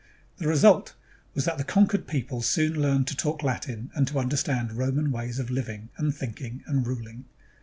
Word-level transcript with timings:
The 0.37 0.47
result 0.47 0.95
was 1.35 1.45
that 1.45 1.59
the 1.59 1.63
conquered 1.63 2.07
people 2.07 2.41
soon 2.41 2.73
learned 2.73 3.05
to 3.09 3.15
talk 3.15 3.43
Latin 3.43 3.91
and 3.93 4.07
to 4.07 4.17
understand 4.17 4.71
Roman 4.73 5.11
ways 5.11 5.37
of 5.37 5.51
living 5.51 5.89
and 5.95 6.11
thinking 6.11 6.63
and 6.65 6.87
ruling. 6.87 7.25